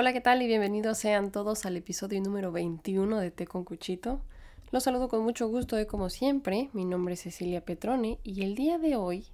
[0.00, 0.40] Hola, ¿qué tal?
[0.40, 4.22] Y bienvenidos sean todos al episodio número 21 de Té con Cuchito.
[4.70, 8.54] Los saludo con mucho gusto y como siempre, mi nombre es Cecilia Petrone y el
[8.54, 9.26] día de hoy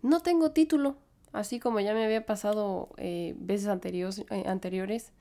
[0.00, 0.96] no tengo título,
[1.34, 5.12] así como ya me había pasado eh, veces anteriores, eh, anteriores,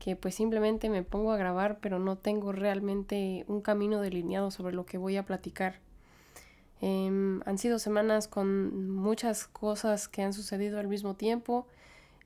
[0.00, 4.74] que pues simplemente me pongo a grabar pero no tengo realmente un camino delineado sobre
[4.74, 5.78] lo que voy a platicar.
[6.80, 11.68] Em, han sido semanas con muchas cosas que han sucedido al mismo tiempo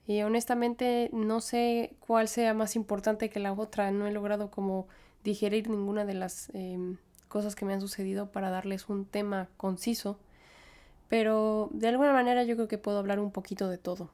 [0.06, 3.90] y honestamente no sé cuál sea más importante que la otra.
[3.90, 4.86] No he logrado como
[5.22, 10.18] digerir ninguna de las em, cosas que me han sucedido para darles un tema conciso.
[11.08, 14.10] Pero de alguna manera yo creo que puedo hablar un poquito de todo.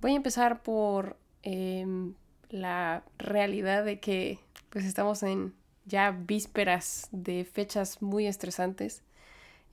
[0.00, 2.14] Voy a empezar por em,
[2.48, 4.38] la realidad de que
[4.70, 5.52] pues estamos en
[5.84, 9.02] ya vísperas de fechas muy estresantes.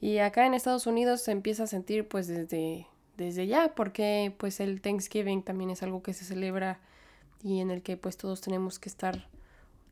[0.02, 2.88] Y acá en Estados Unidos se empieza a sentir pues desde,
[3.18, 6.80] desde ya, porque pues el Thanksgiving también es algo que se celebra
[7.44, 9.28] y en el que pues todos tenemos que estar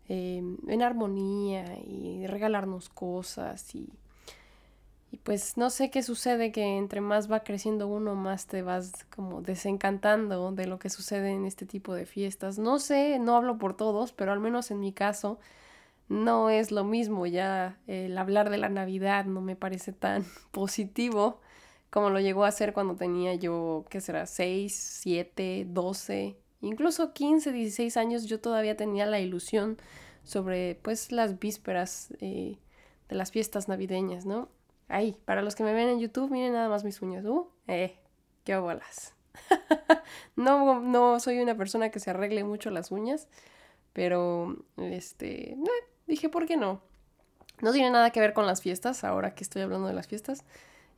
[0.08, 3.90] eh, en armonía y regalarnos cosas y,
[5.12, 9.06] y pues no sé qué sucede que entre más va creciendo uno más te vas
[9.16, 12.60] como desencantando de lo que sucede en este tipo de fiestas.
[12.60, 15.40] No sé, no hablo por todos, pero al menos en mi caso
[16.10, 21.40] no es lo mismo ya el hablar de la Navidad no me parece tan positivo
[21.96, 24.26] como lo llegó a ser cuando tenía yo, ¿qué será?
[24.26, 29.78] 6, 7, 12, incluso 15, 16 años, yo todavía tenía la ilusión
[30.22, 32.58] sobre pues las vísperas eh,
[33.08, 34.50] de las fiestas navideñas, ¿no?
[34.90, 37.24] Ahí, para los que me ven en YouTube, miren nada más mis uñas.
[37.24, 37.98] Uh, eh,
[38.44, 39.16] qué bolas.
[40.36, 43.30] no, no soy una persona que se arregle mucho las uñas,
[43.94, 45.56] pero este,
[46.08, 46.82] dije, ¿por qué no?
[47.62, 50.44] No tiene nada que ver con las fiestas, ahora que estoy hablando de las fiestas.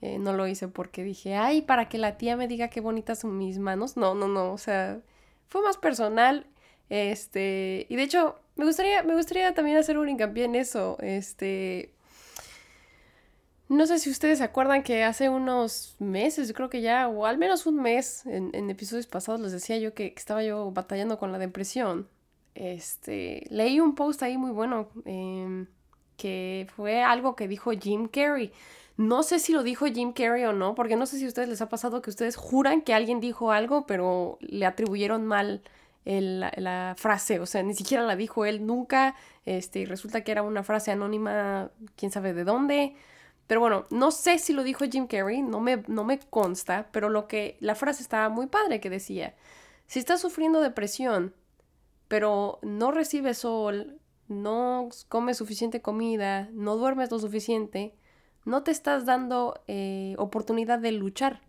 [0.01, 3.19] Eh, no lo hice porque dije, ay, para que la tía me diga qué bonitas
[3.19, 3.97] son mis manos.
[3.97, 4.99] No, no, no, o sea,
[5.47, 6.45] fue más personal.
[6.89, 10.97] Este, y de hecho, me gustaría, me gustaría también hacer un hincapié en eso.
[11.01, 11.93] Este,
[13.69, 17.37] no sé si ustedes se acuerdan que hace unos meses, creo que ya, o al
[17.37, 21.31] menos un mes, en, en episodios pasados les decía yo que, estaba yo batallando con
[21.31, 22.07] la depresión.
[22.55, 25.67] Este, leí un post ahí muy bueno, em,
[26.17, 28.51] que fue algo que dijo Jim Carrey.
[28.97, 31.47] No sé si lo dijo Jim Carrey o no, porque no sé si a ustedes
[31.47, 35.61] les ha pasado que ustedes juran que alguien dijo algo, pero le atribuyeron mal
[36.03, 39.15] la, frase, o sea, ni siquiera la dijo él nunca,
[39.45, 42.95] este, y resulta que era una frase anónima, quién sabe de dónde.
[43.45, 47.09] Pero bueno, no sé si lo dijo Jim Carrey, no me, no me consta, pero
[47.09, 49.35] lo que la frase estaba muy padre que decía,
[49.85, 51.33] si estás sufriendo depresión,
[52.07, 57.93] pero no recibes sol, no comes suficiente comida, no duermes lo suficiente,
[58.47, 61.41] no te estás dando eh, oportunidad de luchar.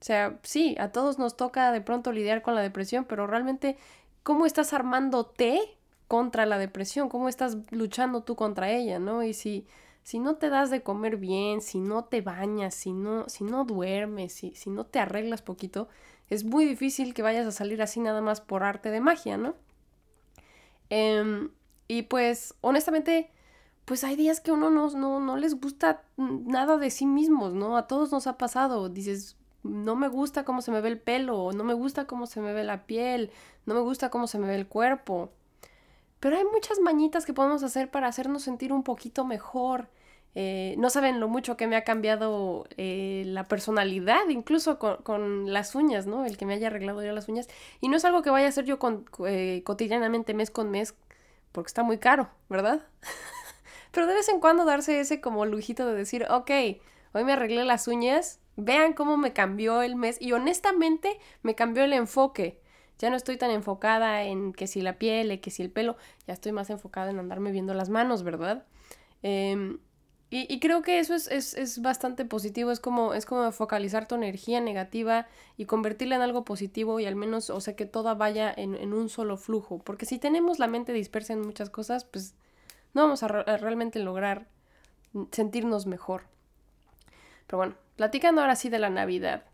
[0.00, 3.76] O sea, sí, a todos nos toca de pronto lidiar con la depresión, pero realmente,
[4.22, 5.60] ¿cómo estás armándote
[6.06, 7.08] contra la depresión?
[7.08, 9.24] ¿Cómo estás luchando tú contra ella, no?
[9.24, 9.66] Y si,
[10.04, 13.64] si no te das de comer bien, si no te bañas, si no, si no
[13.64, 15.88] duermes, si, si no te arreglas poquito,
[16.30, 19.56] es muy difícil que vayas a salir así nada más por arte de magia, ¿no?
[20.88, 21.50] Em,
[21.88, 23.30] y pues, honestamente,
[23.84, 27.76] pues hay días que uno no, no, no les gusta nada de sí mismos, ¿no?
[27.76, 28.88] A todos nos ha pasado.
[28.88, 32.40] Dices, no me gusta cómo se me ve el pelo, no me gusta cómo se
[32.40, 33.30] me ve la piel,
[33.66, 35.30] no me gusta cómo se me ve el cuerpo.
[36.20, 39.88] Pero hay muchas mañitas que podemos hacer para hacernos sentir un poquito mejor.
[40.34, 45.74] Eh, no saben lo mucho que me ha cambiado eh, la personalidad, incluso con, las
[45.74, 46.24] uñas, ¿no?
[46.24, 47.48] El que me haya arreglado ya las uñas.
[47.80, 50.94] Y no es algo que vaya a hacer yo con, eh, cotidianamente, mes con mes,
[51.52, 52.82] porque está muy caro, ¿verdad?
[53.90, 56.50] Pero de vez en cuando darse ese como lujito de decir, ok,
[57.12, 61.84] hoy me arreglé las uñas, vean cómo me cambió el mes y honestamente me cambió
[61.84, 62.60] el enfoque.
[62.98, 65.96] Ya no estoy tan enfocada en que si la piel, que si el pelo,
[66.26, 68.66] ya estoy más enfocada en andarme viendo las manos, ¿verdad?
[69.22, 69.78] Em,
[70.32, 75.26] y, creo que eso es, bastante positivo, es como, es como focalizar tu energía negativa
[75.56, 78.92] y convertirla en algo positivo y al menos, o sea, que toda vaya en, en
[78.92, 79.78] un solo flujo.
[79.78, 82.34] Porque si tenemos la mente dispersa en muchas cosas, pues
[82.94, 84.46] no vamos a, realmente lograr
[85.30, 86.24] sentirnos mejor.
[87.46, 89.44] Pero bueno, platicando ahora sí de la Navidad.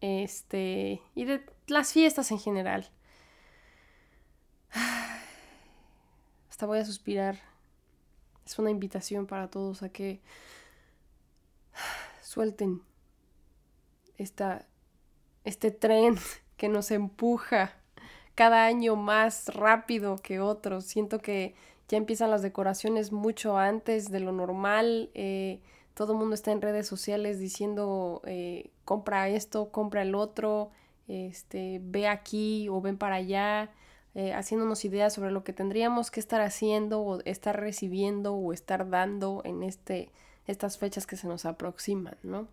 [0.00, 1.02] Este.
[1.14, 2.88] Y de las fiestas en general.
[6.50, 7.38] Hasta voy a suspirar.
[8.44, 10.20] Es una invitación para todos a que
[12.22, 12.82] suelten
[14.16, 14.66] esta,
[15.44, 16.16] este tren
[16.56, 17.72] que nos empuja
[18.34, 20.84] cada año más rápido que otros.
[20.84, 21.56] Siento que
[21.88, 25.10] ya empiezan las decoraciones mucho antes de lo normal.
[25.14, 25.60] Eh,
[25.94, 30.70] todo el mundo está en redes sociales diciendo eh, compra esto, compra el otro.
[31.08, 33.70] este, ve aquí o ven para allá,
[34.14, 38.90] eh, haciéndonos ideas sobre lo que tendríamos que estar haciendo o estar recibiendo o estar
[38.90, 40.10] dando en este,
[40.46, 42.48] estas fechas que se nos aproximan, ¿no?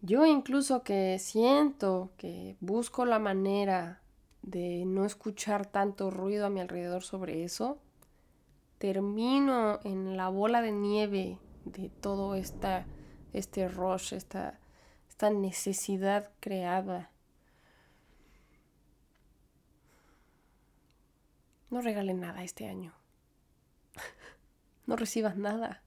[0.00, 4.00] Yo incluso que siento que busco la manera
[4.50, 7.78] de no escuchar tanto ruido a mi alrededor sobre eso,
[8.78, 12.86] termino en la bola de nieve de todo esta,
[13.32, 14.58] este rush, esta,
[15.08, 17.10] esta necesidad creada.
[21.70, 22.94] No regalen nada este año.
[24.86, 25.82] no recibas nada.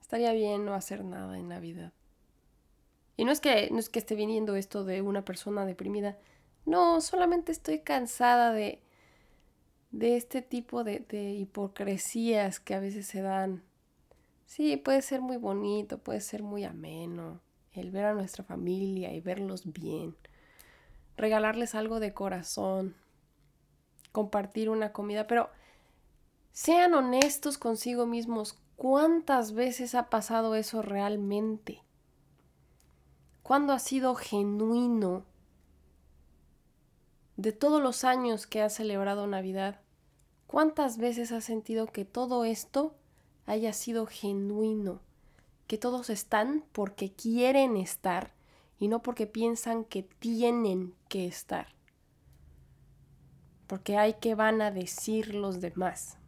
[0.00, 1.92] Estaría bien no hacer nada en Navidad.
[3.20, 6.16] Y no es que, no es que esté viniendo esto de una persona deprimida.
[6.64, 8.80] No, solamente estoy cansada de,
[9.90, 13.62] de este tipo de, de hipocresías que a veces se dan.
[14.46, 19.20] Sí, puede ser muy bonito, puede ser muy ameno el ver a nuestra familia y
[19.20, 20.16] verlos bien,
[21.18, 22.96] regalarles algo de corazón,
[24.12, 25.50] compartir una comida, pero
[26.52, 31.82] sean honestos consigo mismos ¿Cuántas veces ha pasado eso realmente?
[33.50, 35.24] ¿Cuándo ha sido genuino?
[37.36, 39.80] De todos los años que has celebrado Navidad,
[40.46, 42.94] ¿cuántas veces has sentido que todo esto
[43.46, 45.00] haya sido genuino?
[45.66, 48.34] Que todos están porque quieren estar
[48.78, 51.74] y no porque piensan que tienen que estar.
[53.66, 56.18] Porque hay que van a decir los demás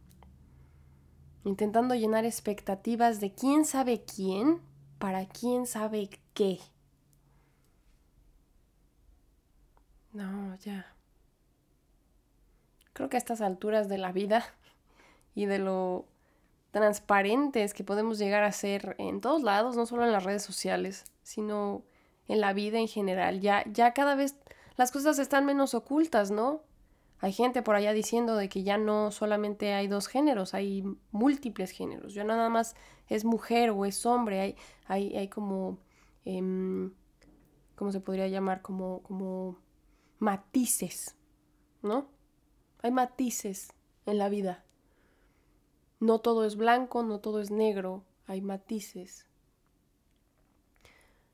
[1.45, 4.59] intentando llenar expectativas de quién sabe quién
[4.99, 6.59] para quién sabe qué.
[10.13, 10.95] No, ya.
[12.93, 14.45] Creo que a estas alturas de la vida
[15.33, 16.05] y de lo
[16.71, 21.05] transparentes que podemos llegar a ser en todos lados, no solo en las redes sociales,
[21.23, 21.83] sino
[22.27, 24.37] en la vida en general, ya, ya cada vez
[24.75, 26.61] las cosas están menos ocultas, ¿no?
[27.19, 31.71] Hay gente por allá diciendo de que ya no solamente hay dos géneros, hay múltiples
[31.71, 32.13] géneros.
[32.13, 32.75] Ya nada más
[33.07, 34.55] es mujer o es hombre, hay,
[34.87, 35.77] hay, hay como,
[36.25, 36.41] eh,
[37.75, 38.61] ¿cómo se podría llamar?
[38.61, 39.57] Como, como
[40.23, 41.15] matices,
[41.81, 42.07] ¿no?
[42.81, 43.73] Hay matices
[44.05, 44.63] en la vida.
[45.99, 49.27] No todo es blanco, no todo es negro, hay matices.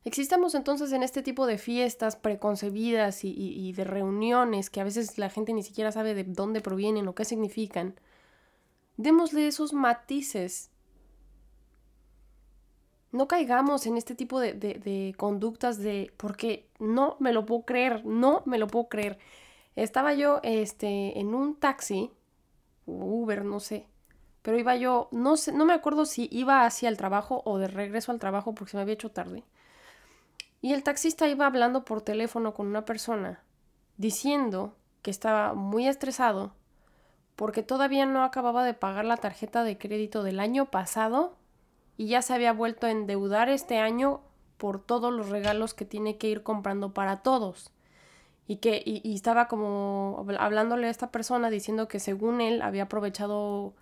[0.05, 5.29] Existamos entonces en este tipo de fiestas preconcebidas y, de reuniones que a veces la
[5.29, 7.99] gente ni siquiera sabe de dónde provienen o qué significan.
[8.97, 10.71] Démosle esos matices.
[13.11, 18.05] No caigamos en este tipo de, de conductas de porque no me lo puedo creer,
[18.05, 19.17] no me lo puedo creer.
[19.75, 22.11] Estaba yo este, en un taxi,
[22.85, 23.87] Uber, no sé,
[24.41, 27.67] pero iba yo, no sé, no me acuerdo si iba hacia el trabajo o de
[27.67, 29.43] regreso al trabajo porque se me había hecho tarde.
[30.61, 33.43] Y el taxista iba hablando por teléfono con una persona,
[33.97, 36.53] diciendo que estaba muy estresado
[37.35, 41.37] porque todavía no acababa de pagar la tarjeta de crédito del año pasado
[41.99, 44.21] y ya se había vuelto a endeudar este año
[44.57, 47.73] por todos los regalos que tiene que ir comprando para todos.
[48.47, 53.73] Y que y, estaba como hablándole a esta persona diciendo que según él había aprovechado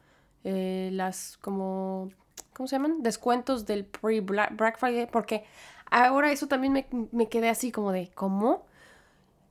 [0.43, 2.09] eh, las como
[2.53, 3.03] ¿cómo se llaman?
[3.03, 5.45] descuentos del pre Black Friday porque
[5.89, 8.65] Ahora eso también me, quedé así como de, ¿cómo?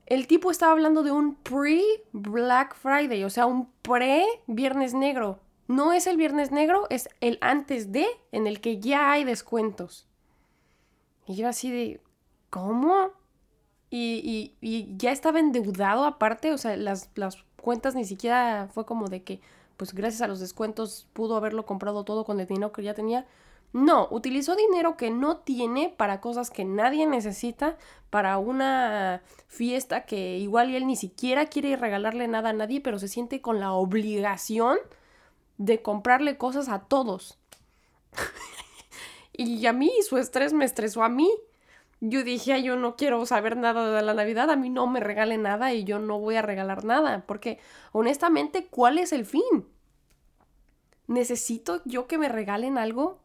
[0.05, 5.39] El tipo estaba hablando de un pre-Black Friday, o sea, un pre-Viernes Negro.
[5.67, 10.07] No es el Viernes Negro, es el antes de, en el que ya hay descuentos.
[11.25, 12.01] Y yo así de,
[12.49, 13.11] ¿cómo?
[13.89, 14.53] Y,
[14.97, 19.41] ya estaba endeudado aparte, o sea, las, las cuentas ni siquiera fue como de que,
[19.75, 23.25] pues gracias a los descuentos pudo haberlo comprado todo con el dinero que ya tenía.
[23.73, 27.77] No, utilizó dinero que no tiene para cosas que nadie necesita,
[28.09, 33.09] para una fiesta que igual él ni siquiera quiere regalarle nada a nadie, pero se
[33.09, 34.77] siente con la obligación
[35.57, 37.37] de comprarle cosas a todos.
[39.33, 41.29] y a mí su estrés me estresó a mí.
[41.99, 45.37] Yo dije, yo no quiero saber nada de la Navidad, a mí no me regale
[45.37, 47.59] nada y yo no voy a regalar nada, porque
[47.91, 49.67] honestamente, ¿cuál es el fin?
[51.07, 53.19] ¿Necesito yo que me regalen algo?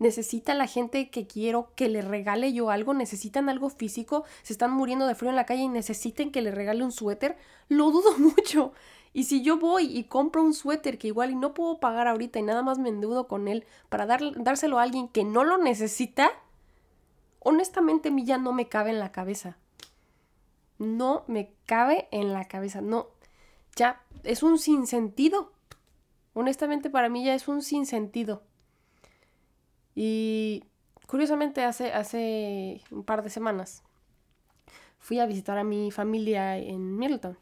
[0.00, 4.72] necesita la gente que quiero que le regale yo algo, necesitan algo físico, se están
[4.72, 7.36] muriendo de frío en la calle y necesiten que le regale un suéter,
[7.68, 8.72] lo dudo mucho.
[9.12, 12.38] Y si yo voy y compro un suéter que igual y no puedo pagar ahorita
[12.38, 16.30] y nada más me endeudo con él para dárselo a alguien que no lo necesita,
[17.40, 19.56] honestamente a mí ya no me cabe en la cabeza.
[20.78, 23.08] No me cabe en la cabeza, no.
[23.76, 25.52] Ya es un sinsentido.
[26.34, 28.42] Honestamente para mí ya es un sinsentido.
[29.94, 30.64] Y
[31.10, 33.82] Curiosamente, hace, hace un par de semanas
[35.00, 37.36] fui a visitar a mi familia en Middleton.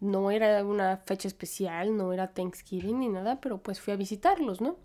[0.00, 4.60] No era una fecha especial, no era Thanksgiving ni nada, pero pues fui a visitarlos,
[4.60, 4.76] ¿no?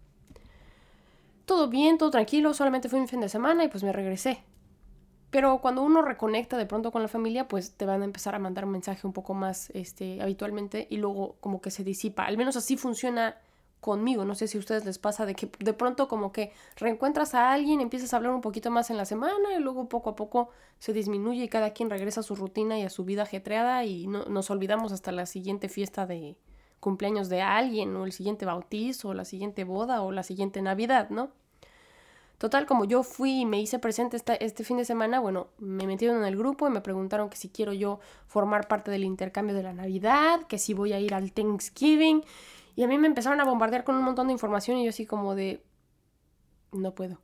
[1.46, 4.44] Todo bien, todo tranquilo, solamente fue un fin de semana y pues me regresé.
[5.32, 8.40] Pero cuando uno reconecta de pronto con la familia, pues te van a empezar a
[8.40, 12.26] mandar un mensaje un poco más este, habitualmente y luego como que se disipa.
[12.26, 13.38] Al menos así funciona
[13.82, 14.24] conmigo.
[14.24, 17.52] No sé si a ustedes les pasa de que de pronto como que reencuentras a
[17.52, 20.50] alguien, empiezas a hablar un poquito más en la semana y luego poco a poco
[20.80, 24.08] se disminuye y cada quien regresa a su rutina y a su vida ajetreada y
[24.08, 26.38] no, nos olvidamos hasta la siguiente fiesta de
[26.80, 31.10] cumpleaños de alguien o el siguiente bautizo o la siguiente boda o la siguiente Navidad,
[31.10, 31.32] ¿no?
[32.38, 36.18] Total, como yo fui y me hice presente este fin de semana, bueno, me metieron
[36.18, 39.62] en el grupo y me preguntaron que si quiero yo formar parte del intercambio de
[39.62, 42.24] la Navidad, que si voy a ir al Thanksgiving
[42.76, 45.06] y a mí me empezaron a bombardear con un montón de información y yo así
[45.06, 45.64] como de,
[46.72, 47.20] no puedo,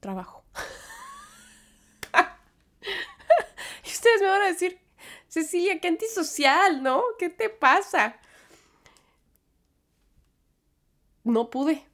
[0.00, 0.44] trabajo.
[3.84, 4.78] y ustedes me van a decir,
[5.28, 7.02] Cecilia, qué antisocial, ¿no?
[7.18, 8.16] ¿Qué te pasa?
[11.24, 11.84] No pude.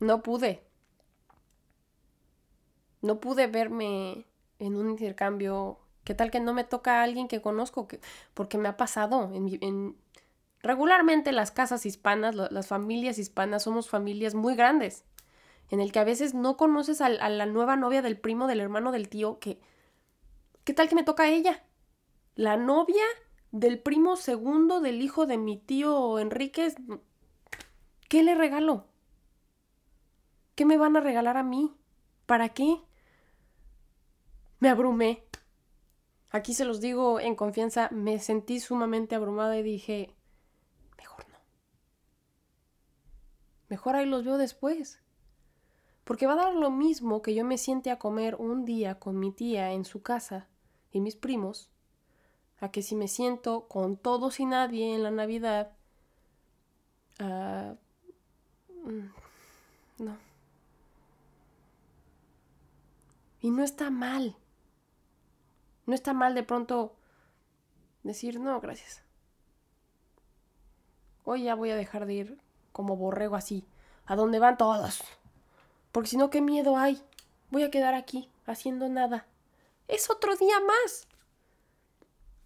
[0.00, 0.62] No pude.
[3.02, 4.26] No pude verme
[4.58, 5.78] en un intercambio.
[6.04, 7.88] ¿Qué tal que no me toca a alguien que conozco?
[7.88, 8.00] Que,
[8.34, 9.96] porque me ha pasado en, en,
[10.66, 15.04] Regularmente las casas hispanas, las familias hispanas, somos familias muy grandes,
[15.70, 18.90] en el que a veces no conoces a, la nueva novia del primo, del hermano,
[18.90, 19.60] del tío, que...
[20.64, 21.62] ¿Qué tal que me toca a ella?
[22.34, 23.04] La novia
[23.52, 26.74] del primo segundo del hijo de mi tío Enríquez.
[28.08, 28.88] ¿Qué le regalo?
[30.56, 31.76] ¿Qué me van a regalar a mí?
[32.26, 32.80] ¿Para qué?
[34.58, 35.22] Me abrumé.
[36.32, 40.15] Aquí se los digo en confianza, me sentí sumamente abrumada y dije,
[43.76, 45.02] Mejor ahí los veo después.
[46.04, 49.18] Porque va a dar lo mismo que yo me siente a comer un día con
[49.18, 50.48] mi tía en su casa
[50.92, 51.70] y mis primos,
[52.58, 55.72] a que si me siento con todos y nadie en la Navidad.
[57.20, 57.76] Uh,
[59.98, 60.16] no.
[63.42, 64.38] Y no está mal.
[65.84, 66.96] No está mal de pronto
[68.04, 69.02] decir, no, gracias.
[71.24, 72.45] Hoy ya voy a dejar de ir
[72.76, 73.66] como borrego así,
[74.04, 75.02] a donde van todos.
[75.92, 77.02] Porque si no, ¿qué miedo hay?
[77.50, 79.26] Voy a quedar aquí, haciendo nada.
[79.88, 81.08] Es otro día más.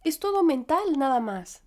[0.04, 1.64] Es todo mental nada más.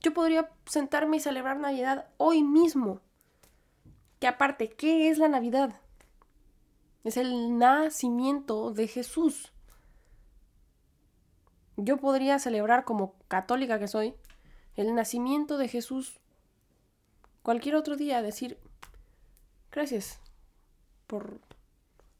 [0.00, 3.02] Yo podría sentarme y celebrar Navidad hoy mismo.
[4.20, 5.78] Que aparte, ¿qué es la Navidad?
[7.02, 9.52] Es el nacimiento de Jesús.
[11.76, 14.14] Yo podría celebrar como católica que soy
[14.76, 16.22] el nacimiento de Jesús
[17.44, 18.58] cualquier otro día decir
[19.70, 20.18] gracias
[21.06, 21.40] por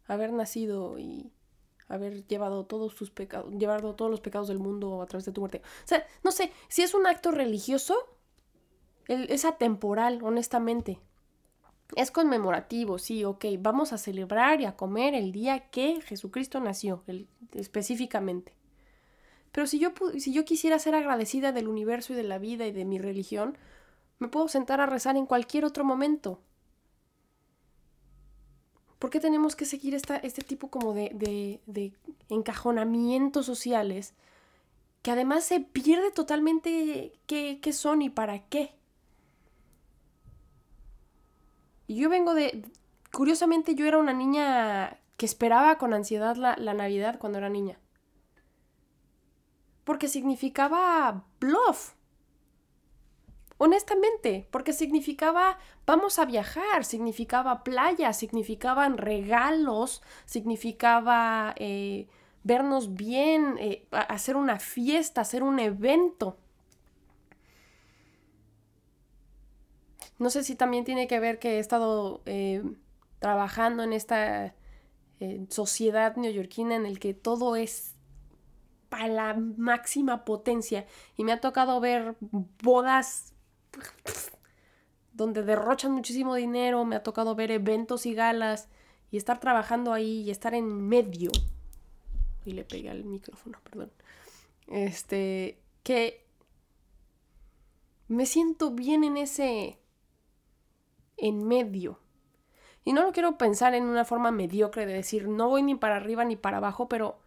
[0.07, 1.33] haber nacido y
[1.88, 5.40] haber llevado todos tus pecados, llevado todos los pecados del mundo a través de tu
[5.40, 5.62] muerte.
[5.85, 7.97] O sea, no sé, si es un acto religioso,
[9.09, 11.00] es atemporal, honestamente.
[11.97, 17.02] Es conmemorativo, sí, ok, vamos a celebrar y a comer el día que Jesucristo nació,
[17.52, 18.54] específicamente.
[19.52, 22.73] Pero si yo, si yo quisiera ser agradecida del universo y de la vida y
[22.73, 23.57] de mi religión,
[24.25, 26.40] me puedo sentar a rezar en cualquier otro momento.
[28.99, 31.93] ¿Por qué tenemos que seguir esta, este tipo como de, de, de
[32.31, 34.14] encajonamientos sociales
[35.02, 38.75] que además se pierde totalmente qué, qué son y para qué?
[41.87, 42.64] Yo vengo de...
[43.12, 47.78] Curiosamente yo era una niña que esperaba con ansiedad la, la Navidad cuando era niña.
[49.85, 51.93] Porque significaba bluff.
[53.64, 62.06] Honestamente, porque significaba vamos a viajar, significaba playa, significaban regalos, significaba eh,
[62.42, 66.37] vernos bien, eh, hacer una fiesta, hacer un evento.
[70.18, 72.62] No sé si también tiene que ver que he estado eh,
[73.18, 74.54] trabajando en esta
[75.49, 77.94] sociedad neoyorquina en el que todo es
[78.90, 80.85] para la máxima potencia
[81.16, 82.14] y me ha tocado ver
[82.62, 83.34] bodas
[85.12, 88.69] donde derrochan muchísimo dinero, me ha tocado ver eventos y galas
[89.11, 91.31] y estar trabajando ahí y estar en medio.
[92.45, 93.93] Y le pegué al micrófono, perdón.
[94.66, 96.26] Este, que
[98.09, 99.78] me siento bien en ese
[101.16, 102.00] en medio.
[102.85, 105.97] Y no lo quiero pensar en una forma mediocre de decir no voy ni para
[105.97, 107.19] arriba ni para abajo, pero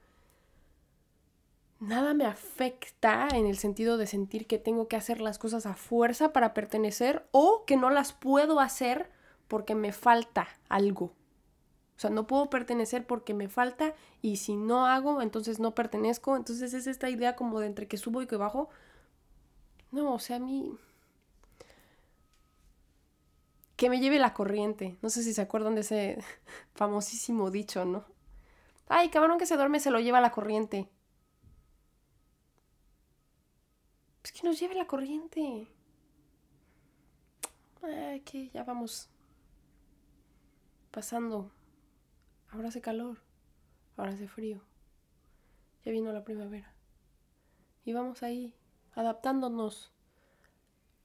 [1.80, 5.76] nada me afecta en el sentido de sentir que tengo que hacer las cosas a
[5.76, 9.10] fuerza para pertenecer o que no las puedo hacer
[9.48, 11.06] porque me falta algo.
[11.98, 16.36] O sea, no puedo pertenecer porque me falta y si no hago, entonces no pertenezco.
[16.36, 18.70] Entonces es esta idea como de entre que subo y que bajo.
[19.92, 20.78] No, o sea, a mí...
[23.76, 24.98] Que me lleve la corriente.
[25.02, 26.24] No sé si se acuerdan de ese
[26.76, 28.06] famosísimo dicho, ¿no?
[28.90, 30.90] Ay, cabrón que se duerme se lo lleva la corriente.
[34.28, 35.70] Pues que nos lleve la corriente.
[37.82, 39.08] Ay, que ya vamos
[40.92, 41.50] pasando.
[42.50, 43.22] Ahora hace calor,
[43.96, 44.60] ahora hace frío.
[45.86, 46.74] Ya vino la primavera.
[47.86, 48.54] Y vamos ahí,
[48.96, 49.94] adaptándonos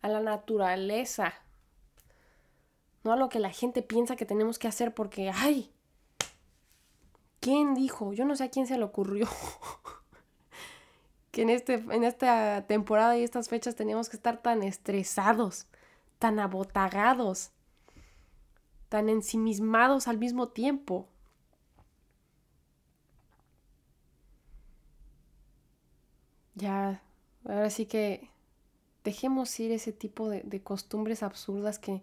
[0.00, 1.32] a la naturaleza.
[3.04, 5.70] No a lo que la gente piensa que tenemos que hacer porque, ay,
[7.38, 8.14] ¿quién dijo?
[8.14, 9.28] Yo no sé a quién se le ocurrió.
[11.32, 15.66] que en, este, en esta temporada y estas fechas teníamos que estar tan estresados,
[16.18, 17.50] tan abotagados,
[18.90, 21.08] tan ensimismados al mismo tiempo.
[26.54, 27.02] Ya,
[27.44, 28.28] ahora sí que
[29.02, 32.02] dejemos ir ese tipo de, de costumbres absurdas que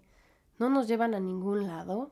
[0.57, 2.11] no nos llevan a ningún lado.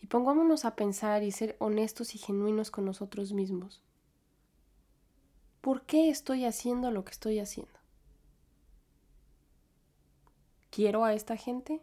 [0.00, 3.82] Y pongámonos a pensar y ser honestos y genuinos con nosotros mismos.
[5.62, 7.78] ¿Por qué estoy haciendo lo que estoy haciendo?
[10.70, 11.80] ¿Quiero a esta gente?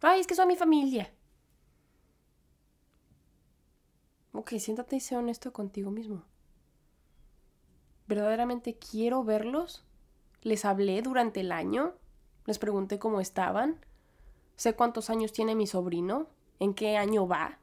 [0.00, 1.12] Ay, es que son mi familia.
[4.32, 6.22] Ok, siéntate y sé honesto contigo mismo.
[8.06, 9.84] ¿Verdaderamente quiero verlos?
[10.42, 11.94] ¿Les hablé durante el año?
[12.46, 13.84] ¿Les pregunté cómo estaban?
[14.54, 16.28] ¿Sé cuántos años tiene mi sobrino?
[16.60, 17.58] ¿En qué año va?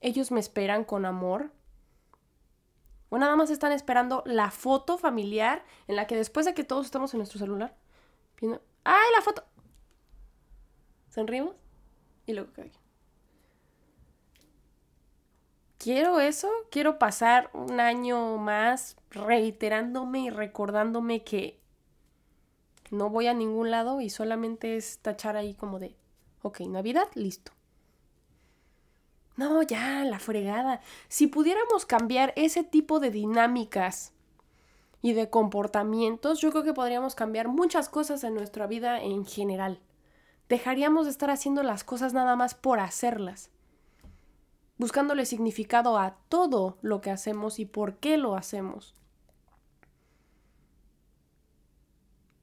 [0.00, 1.50] ¿Ellos me esperan con amor?
[3.14, 6.84] ¿O nada más están esperando la foto familiar en la que después de que todos
[6.84, 7.76] estamos en nuestro celular,
[8.40, 9.44] viendo, ¡ay, la foto!
[11.10, 11.54] Sonrimos
[12.26, 12.72] y luego cae.
[15.78, 21.60] quiero eso, quiero pasar un año más reiterándome y recordándome que
[22.90, 25.94] no voy a ningún lado y solamente es tachar ahí como de,
[26.42, 27.52] ok, Navidad, listo.
[29.36, 30.80] No, ya, la fregada.
[31.08, 34.12] Si pudiéramos cambiar ese tipo de dinámicas
[35.02, 39.80] y de comportamientos, yo creo que podríamos cambiar muchas cosas en nuestra vida en general.
[40.48, 43.50] Dejaríamos de estar haciendo las cosas nada más por hacerlas
[44.76, 48.94] buscándole significado a todo lo que hacemos y por qué lo hacemos.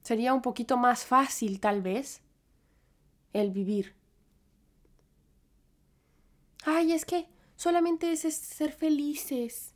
[0.02, 2.22] Sería un poquito más fácil, tal vez,
[3.32, 3.94] el vivir.
[6.64, 9.74] Ay, es que solamente es ser felices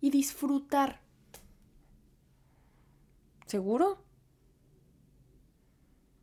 [0.00, 1.00] y disfrutar.
[3.46, 4.04] ¿Seguro?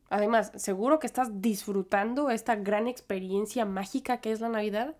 [0.10, 4.96] Además, ¿seguro que estás disfrutando esta gran experiencia mágica que es la Navidad?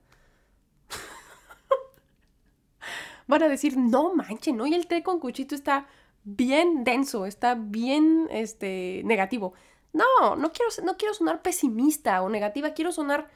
[3.28, 4.66] van a decir, no manche, ¿no?
[4.66, 5.88] Y el té con cuchito está
[6.24, 9.54] bien denso, está bien este, negativo.
[9.92, 13.30] No, no quiero, no quiero sonar pesimista o negativa, quiero sonar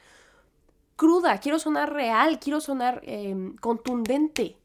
[0.98, 4.58] cruda, quiero sonar real, quiero sonar em, contundente.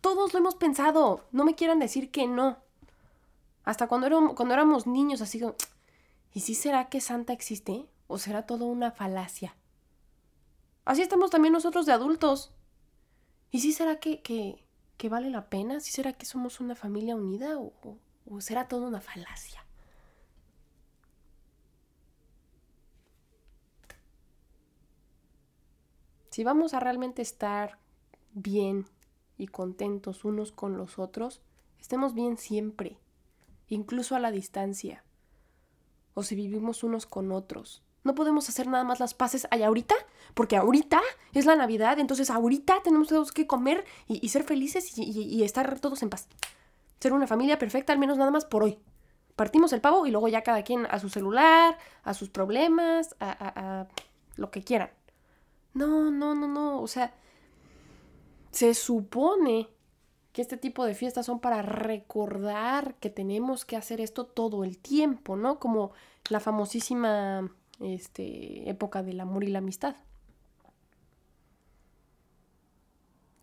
[0.00, 2.56] Todos lo hemos pensado, no me quieran decir que no.
[3.64, 5.56] Hasta cuando, éramos, niños, así como,
[6.32, 7.86] ¿y si será que Santa existe?
[8.06, 9.56] ¿O será todo una falacia?
[10.84, 12.52] Así estamos también nosotros de adultos.
[13.50, 14.64] ¿Y si será que,
[15.10, 15.80] vale la pena?
[15.80, 19.66] ¿Sí será que somos una familia unida o será todo una falacia?
[26.30, 27.78] Si vamos a realmente estar
[28.32, 28.86] bien
[29.36, 31.40] y contentos unos con los otros,
[31.80, 32.98] estemos bien siempre,
[33.68, 35.02] incluso a la distancia,
[36.14, 37.82] o si vivimos unos con otros.
[38.04, 39.96] No podemos hacer nada más las paces allá ahorita,
[40.34, 41.00] porque ahorita
[41.34, 46.02] es la Navidad, entonces ahorita tenemos todos que comer y, ser felices y, estar todos
[46.04, 46.28] en paz.
[47.00, 48.78] Ser una familia perfecta, al menos nada más por hoy.
[49.34, 53.30] Partimos el pavo y luego ya cada quien a su celular, a sus problemas, a,
[53.30, 53.88] a
[54.36, 54.90] lo que quieran.
[55.74, 56.80] No, no, no, no.
[56.80, 57.14] O sea,
[58.50, 59.68] se supone
[60.32, 64.78] que este tipo de fiestas son para recordar que tenemos que hacer esto todo el
[64.78, 65.58] tiempo, ¿no?
[65.58, 65.92] Como
[66.28, 69.96] la famosísima este, época del amor y la amistad.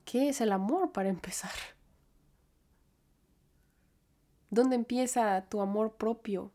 [0.05, 1.51] ¿Qué es el amor para empezar?
[4.49, 6.51] ¿Dónde empieza tu amor propio?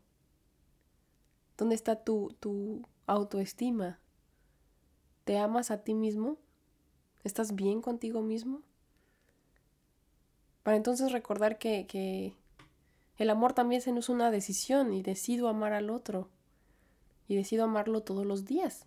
[1.57, 3.99] ¿Dónde está tu, tu autoestima?
[5.23, 6.37] ¿Te amas a ti mismo?
[7.23, 8.61] ¿Estás bien contigo mismo?
[10.63, 12.33] Para entonces recordar que, que
[13.17, 16.27] El amor también se nos es una decisión y decido amar al otro.
[17.27, 18.85] Y decido amarlo todos los días.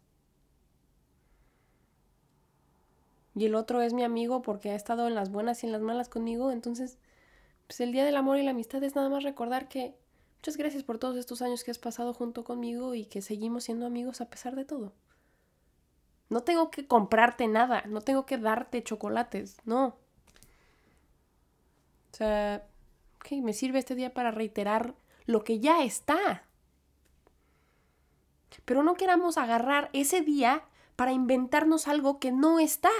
[3.34, 5.82] Y el otro es mi amigo porque ha estado en las buenas y en las
[5.82, 6.50] malas conmigo.
[6.50, 6.98] Entonces,
[7.66, 9.94] pues el día del amor y la amistad es nada más recordar que
[10.38, 13.86] muchas gracias por todos estos años que has pasado junto conmigo y que seguimos siendo
[13.86, 14.92] amigos a pesar de todo.
[16.28, 19.96] No tengo que comprarte nada, no tengo que darte chocolates, no.
[22.12, 22.66] O sea,
[23.16, 24.94] ok, me sirve este día para reiterar
[25.26, 26.44] lo que ya está.
[28.64, 30.64] Pero no queramos agarrar ese día
[30.96, 32.90] para inventarnos algo que no está.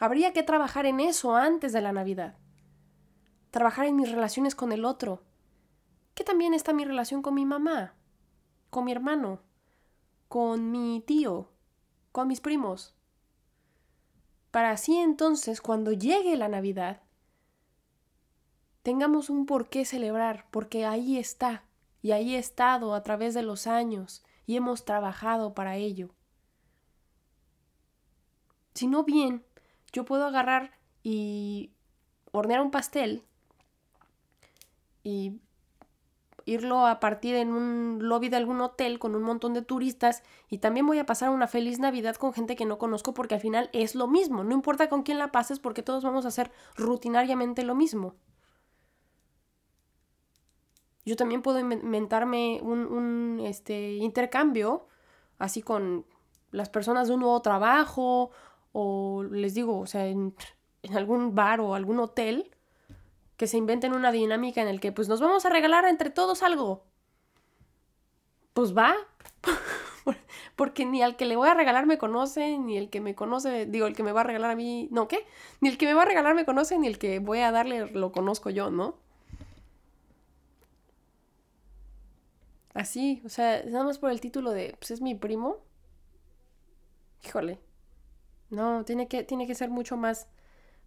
[0.00, 2.36] Habría que trabajar en eso antes de la Navidad.
[3.50, 5.22] Trabajar en mis relaciones con el otro.
[6.14, 7.94] Que también está mi relación con mi mamá,
[8.70, 9.40] con mi hermano,
[10.28, 11.48] con mi tío,
[12.12, 12.94] con mis primos.
[14.50, 17.02] Para así entonces, cuando llegue la Navidad,
[18.82, 21.64] tengamos un por qué celebrar, porque ahí está,
[22.02, 26.10] y ahí he estado a través de los años, y hemos trabajado para ello.
[28.74, 29.44] Si no bien,
[29.92, 31.72] yo puedo agarrar y
[32.32, 33.24] hornear un pastel
[35.02, 35.40] y
[36.48, 40.58] irlo a partir en un lobby de algún hotel con un montón de turistas y
[40.58, 43.68] también voy a pasar una feliz Navidad con gente que no conozco porque al final
[43.72, 47.64] es lo mismo, no importa con quién la pases porque todos vamos a hacer rutinariamente
[47.64, 48.14] lo mismo.
[51.04, 54.88] Yo también puedo inventarme un, este, intercambio
[55.38, 56.04] así con
[56.50, 58.30] las personas de un nuevo trabajo
[58.72, 60.34] o les digo, o sea, en,
[60.82, 62.50] en algún bar o algún hotel
[63.38, 66.42] que se inventen una dinámica en el que pues nos vamos a regalar entre todos
[66.42, 66.84] algo.
[68.52, 68.94] Pues va.
[70.56, 73.66] Porque ni al que le voy a regalar me conoce, ni el que me conoce,
[73.66, 75.24] digo, el que me va a regalar a mí, no, ¿qué?
[75.60, 77.86] Ni el que me va a regalar me conoce, ni el que voy a darle
[77.92, 78.96] lo conozco yo, ¿no?
[82.74, 85.58] Así, o sea, nada más por el título de, pues es mi primo.
[87.24, 87.60] Híjole.
[88.50, 90.28] No, tiene que, tiene que ser mucho más,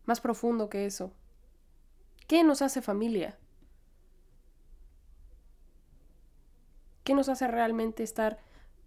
[0.06, 1.14] más profundo que eso.
[2.32, 3.38] ¿Qué nos hace familia?
[7.04, 8.38] ¿Qué nos hace realmente estar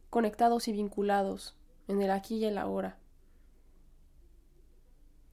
[0.08, 1.54] conectados y vinculados
[1.86, 2.96] en el aquí y el ahora?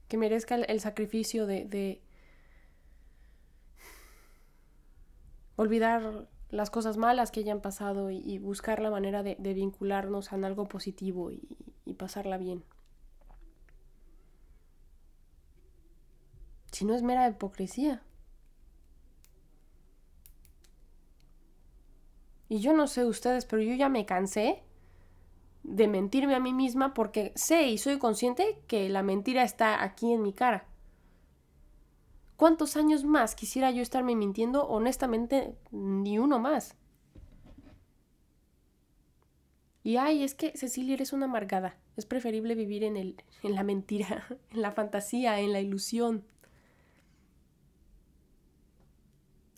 [0.08, 2.02] Que merezca el, sacrificio de,
[5.56, 10.68] olvidar las cosas malas que hayan pasado y, buscar la manera de, vincularnos en algo
[10.68, 12.62] positivo y pasarla bien.
[16.72, 18.02] Si no es mera hipocresía.
[22.48, 24.62] Y yo no sé ustedes, pero yo ya me cansé
[25.62, 30.12] de mentirme a mí misma porque sé y soy consciente que la mentira está aquí
[30.12, 30.66] en mi cara.
[32.36, 34.66] ¿Cuántos años más quisiera yo estarme mintiendo?
[34.66, 36.76] Honestamente, ni uno más.
[39.84, 41.76] Y ay, es que Cecilia eres una amargada.
[41.96, 46.24] Es preferible vivir en, el, en la mentira, en la fantasía, en la ilusión.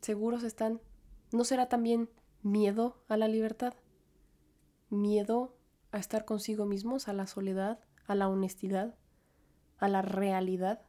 [0.04, 0.80] Seguros están.
[1.32, 2.10] ¿No será también
[2.42, 3.74] miedo a la libertad?
[4.90, 5.56] ¿Miedo
[5.90, 8.94] a estar consigo mismos, a la soledad, a la honestidad,
[9.78, 10.82] a la realidad?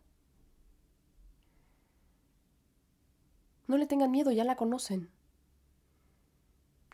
[3.67, 5.09] No le tengan miedo, ya la conocen.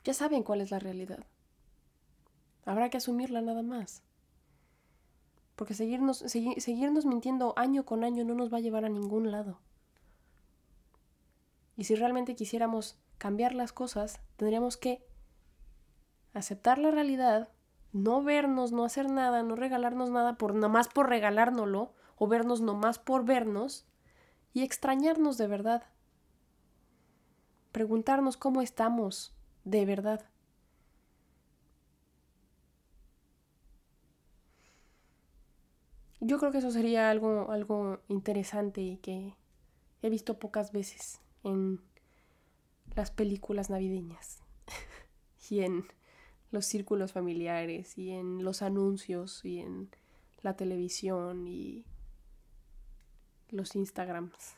[0.03, 1.25] Ya saben cuál es la realidad.
[2.65, 4.03] Habrá que asumirla nada más.
[5.55, 9.59] Porque seguirnos, seguirnos mintiendo año con año no nos va a llevar a ningún lado.
[11.77, 15.05] Y si realmente quisiéramos cambiar las cosas, tendríamos que
[16.33, 17.49] aceptar la realidad,
[17.93, 22.99] no vernos, no hacer nada, no regalarnos nada por nomás por regalárnoslo, o vernos nomás
[22.99, 23.85] por vernos,
[24.53, 25.83] y extrañarnos de verdad.
[27.71, 30.25] Preguntarnos cómo estamos de verdad.
[36.19, 39.35] Yo creo que eso sería algo, algo interesante y que
[40.03, 41.79] he visto pocas veces en
[42.95, 44.39] las películas navideñas
[45.49, 45.85] y en
[46.51, 49.89] los círculos familiares y en los anuncios y en
[50.41, 51.85] la televisión y
[53.49, 54.55] los Instagrams.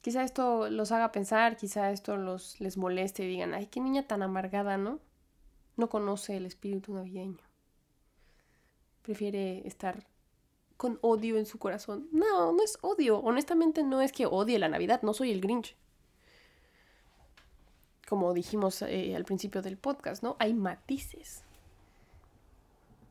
[0.00, 4.06] Quizá esto los haga pensar, quizá esto los les moleste y digan, ay, qué niña
[4.06, 4.98] tan amargada, ¿no?
[5.76, 7.44] No conoce el espíritu navideño.
[9.02, 10.06] Prefiere estar
[10.80, 12.08] con odio en su corazón.
[12.10, 13.18] No, no es odio.
[13.18, 15.76] Honestamente no es que odie la Navidad, no soy el Grinch.
[18.08, 20.36] Como dijimos eh, al principio del podcast, ¿no?
[20.38, 21.44] Hay matices.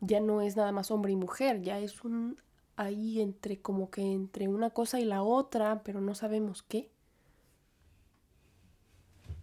[0.02, 2.42] Ya no es nada más hombre y mujer, ya es un
[2.76, 6.90] ahí entre como que entre una cosa y la otra, pero no sabemos qué.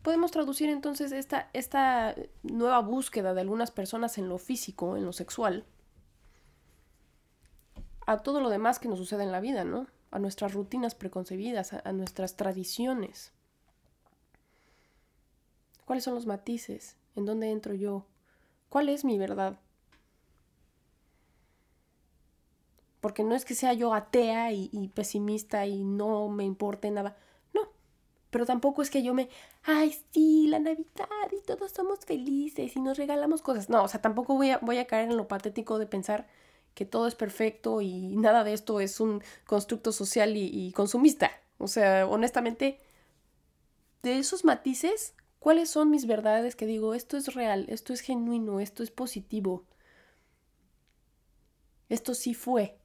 [0.03, 5.13] Podemos traducir entonces esta, esta nueva búsqueda de algunas personas en lo físico, en lo
[5.13, 5.65] sexual,
[8.07, 9.89] a todo lo demás que nos sucede en la vida, ¿no?
[10.13, 13.33] A nuestras rutinas preconcebidas, a, nuestras tradiciones.
[15.85, 16.97] ¿Cuáles son los matices?
[17.17, 18.07] ¿En dónde entro yo?
[18.69, 19.59] ¿Cuál es mi verdad?
[23.01, 27.17] Porque no es que sea yo atea y, pesimista y no me importe nada.
[27.53, 27.63] No.
[28.31, 29.29] Pero tampoco es que yo me,
[29.65, 33.69] ay, sí, la Navidad y todos somos felices y nos regalamos cosas.
[33.69, 36.27] No, o sea, tampoco voy a caer en lo patético de pensar
[36.77, 41.31] que todo es perfecto y nada de esto es un constructo social y, consumista.
[41.57, 42.79] O sea, honestamente,
[44.03, 48.61] de esos matices, ¿cuáles son mis verdades que digo, esto es real, esto es genuino,
[48.61, 49.65] esto es positivo?
[51.89, 52.79] Esto sí fue.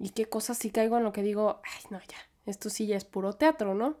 [0.00, 2.96] ¿Y qué cosas si caigo en lo que digo, ay, no, ya, esto sí ya
[2.96, 3.96] es puro teatro, ¿no?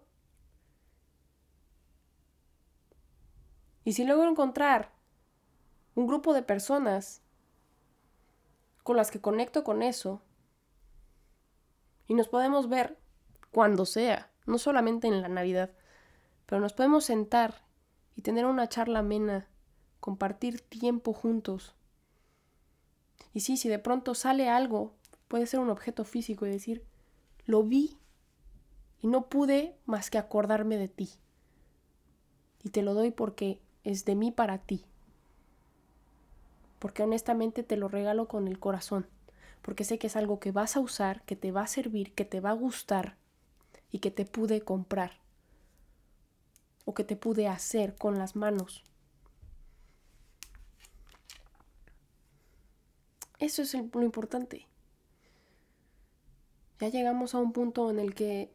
[3.84, 4.90] Y si luego encontrar
[5.94, 7.22] un grupo de personas
[8.86, 10.22] con las que conecto con eso,
[12.06, 12.96] y nos podemos ver
[13.50, 15.72] cuando sea, no solamente en la Navidad,
[16.46, 17.64] pero nos podemos sentar
[18.14, 19.48] y tener una charla amena,
[19.98, 21.74] compartir tiempo juntos.
[23.34, 24.94] Y sí, si de pronto sale algo
[25.26, 26.84] puede ser un objeto físico y decir,
[27.44, 27.98] lo vi
[29.00, 31.10] y no pude más que acordarme de ti.
[32.62, 34.86] Y te lo doy porque es de mí para ti.
[36.78, 39.06] Porque honestamente te lo regalo con el corazón.
[39.62, 42.24] Porque sé que es algo que vas a usar, que te va a servir, que
[42.24, 43.16] te va a gustar
[43.90, 45.12] y que te pude comprar.
[46.84, 48.84] O que te pude hacer con las manos.
[53.38, 54.66] Eso es lo importante.
[56.80, 58.50] Ya llegamos a un punto en el que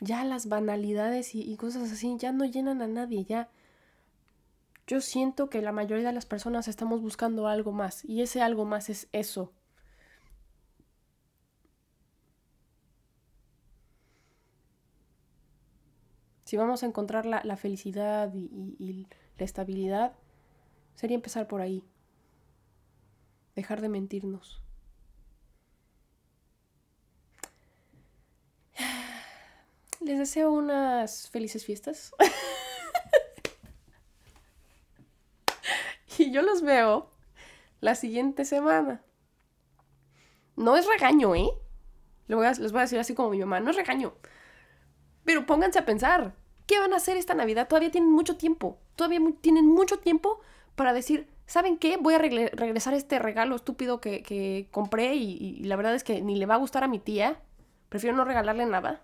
[0.00, 3.48] ya las banalidades y, cosas así ya no llenan a nadie, ya
[4.86, 8.64] yo siento que la mayoría de las personas estamos buscando algo más y ese algo
[8.64, 9.52] más es eso.
[16.44, 20.12] Si vamos a encontrar la, felicidad y la estabilidad,
[20.94, 21.82] sería empezar por ahí.
[23.56, 24.60] Dejar de mentirnos.
[30.00, 32.12] les deseo unas felices fiestas.
[36.18, 37.10] y yo los veo
[37.80, 39.02] la siguiente semana.
[40.56, 41.48] No es regaño, ¿eh?
[42.26, 44.14] Les voy, a, les voy a decir así como mi mamá, no es regaño.
[45.24, 46.34] Pero pónganse a pensar,
[46.66, 47.68] ¿qué van a hacer esta Navidad?
[47.68, 48.78] Todavía tienen mucho tiempo.
[48.96, 50.40] Todavía tienen mucho tiempo
[50.74, 51.96] para decir, ¿saben qué?
[51.96, 56.46] Voy a regresar este regalo estúpido que, compré y la verdad es que ni le
[56.46, 57.40] va a gustar a mi tía.
[57.88, 59.02] Prefiero no regalarle nada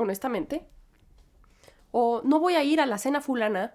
[0.00, 0.66] honestamente.
[1.92, 3.74] O no voy a ir a la cena fulana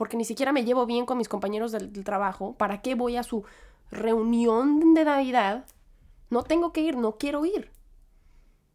[0.00, 2.54] porque ni siquiera me llevo bien con mis compañeros del, trabajo.
[2.54, 3.44] ¿Para qué voy a su
[3.90, 5.66] reunión de Navidad?
[6.30, 7.70] No tengo que ir, no quiero ir.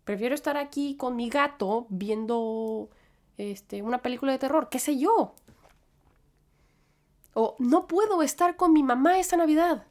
[0.03, 2.91] Prefiero estar aquí con mi gato viendo
[3.39, 5.33] este, una película de terror, qué sé yo.
[7.33, 9.87] O no puedo estar con mi mamá esa Navidad,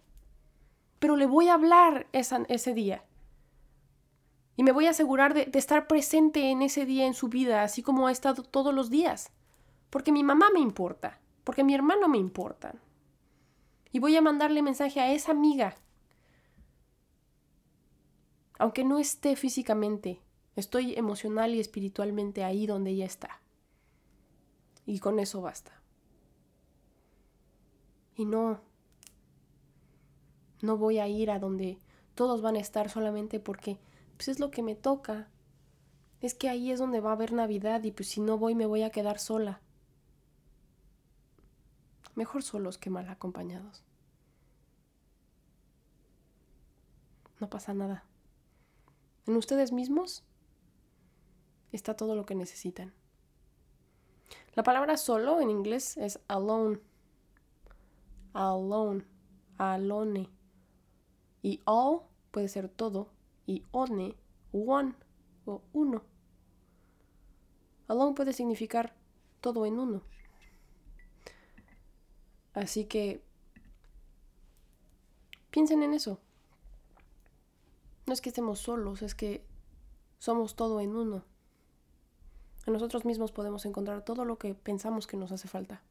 [1.01, 3.03] pero le voy a hablar ese día.
[4.55, 7.83] Y me voy a asegurar de, estar presente en ese día en su vida, así
[7.83, 9.33] como ha estado todos los días.
[9.91, 12.75] Porque mi mamá me importa, porque mi hermano me importa.
[13.93, 15.77] Y voy a mandarle mensaje a esa amiga.
[18.59, 20.21] Aunque no esté físicamente,
[20.57, 23.41] estoy emocional y espiritualmente ahí donde ella está.
[24.87, 25.81] Y con eso basta.
[28.17, 28.61] Y no,
[30.63, 31.79] no voy a ir a donde
[32.15, 33.79] todos van a estar solamente porque
[34.17, 35.29] pues es lo que me toca.
[36.21, 38.67] Es que ahí es donde va a haber Navidad y pues si no voy me
[38.67, 39.61] voy a quedar sola.
[42.15, 43.83] Mejor solos que mal acompañados.
[47.41, 48.05] No pasa nada.
[49.27, 50.23] En ustedes mismos
[51.73, 52.93] está todo lo que necesitan.
[54.55, 56.79] La palabra solo en inglés es alone.
[58.33, 59.05] Alone.
[59.59, 60.31] Alone.
[61.43, 63.11] Y all puede ser todo
[63.47, 64.17] y one,
[64.53, 64.95] one
[65.45, 66.03] o uno.
[67.89, 68.95] Alone puede significar
[69.41, 70.03] todo en uno.
[72.55, 73.23] Así que
[75.51, 76.19] piensen en eso.
[78.07, 79.45] No es que estemos solos, es que
[80.19, 81.25] somos todo en uno.
[82.67, 85.83] En nosotros mismos podemos encontrar todo lo que pensamos que nos hace falta.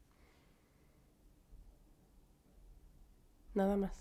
[3.54, 3.92] nada más.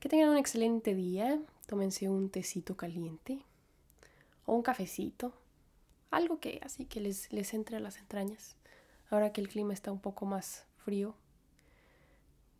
[0.00, 1.40] Que tengan un excelente día.
[1.66, 3.44] Tómense un tecito caliente
[4.46, 5.32] o un cafecito.
[6.10, 8.56] Algo que así que les, les entre a las entrañas.
[9.10, 11.14] Ahora que el clima está un poco más frío.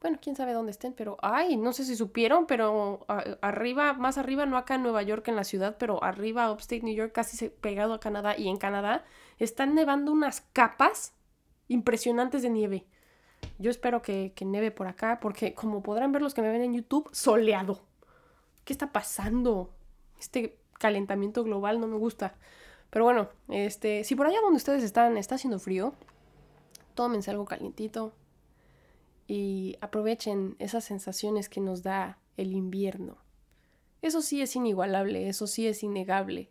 [0.00, 3.04] Bueno, quién sabe dónde estén, pero ay, no sé si supieron, pero
[3.40, 6.94] arriba, más arriba, no acá en Nueva York, en la ciudad, pero arriba, upstate New
[6.94, 9.04] York, casi pegado a Canadá y en Canadá,
[9.38, 11.14] están nevando unas capas
[11.66, 12.86] impresionantes de nieve.
[13.58, 16.62] Yo espero que, que neve por acá, porque como podrán ver los que me ven
[16.62, 17.80] en YouTube, soleado.
[18.64, 19.74] ¿Qué está pasando?
[20.20, 22.36] Este calentamiento global no me gusta.
[22.90, 25.94] Pero bueno, este, si por allá donde ustedes están está haciendo frío,
[26.94, 28.12] tómense algo calientito
[29.26, 33.18] y aprovechen esas sensaciones que nos da el invierno.
[34.00, 36.50] Eso sí es inigualable, eso sí es innegable.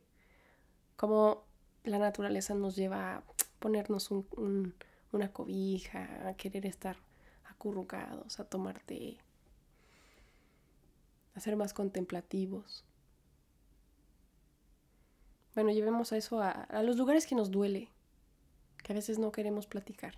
[0.96, 1.44] Como
[1.84, 3.24] la naturaleza nos lleva a
[3.60, 6.98] ponernos una cobija, a querer estar
[7.46, 9.18] acurrucados, a tomar té,
[11.34, 12.84] a ser más contemplativos.
[15.58, 17.90] Bueno, llevemos a eso a, a los lugares que nos duele,
[18.84, 20.14] que a veces no queremos platicar.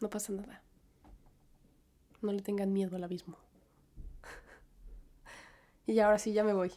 [0.00, 0.64] No pasa nada.
[2.22, 3.36] No le tengan miedo al abismo.
[5.86, 6.72] y ahora sí, ya me voy.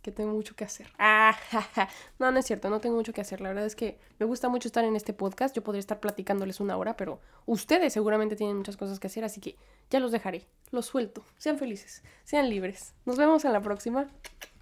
[0.00, 0.92] Que tengo mucho que hacer.
[0.96, 1.36] Ah,
[2.20, 3.40] no, no es cierto, no tengo mucho que hacer.
[3.40, 5.56] La verdad es que me gusta mucho estar en este podcast.
[5.56, 9.40] Yo podría estar platicándoles una hora, pero ustedes seguramente tienen muchas cosas que hacer, así
[9.40, 9.56] que
[9.90, 10.46] ya los dejaré.
[10.70, 11.24] Los suelto.
[11.36, 12.94] Sean felices, sean libres.
[13.06, 14.06] Nos vemos en la próxima.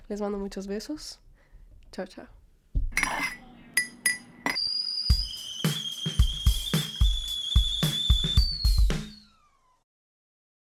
[0.08, 1.20] Les mando muchos besos.
[1.92, 2.39] Chao, chao.